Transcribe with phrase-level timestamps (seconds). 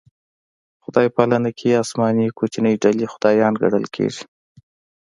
[0.83, 4.23] خدای پالنه کې اسماني کوچنۍ ډلې خدایان ګڼل کېږي.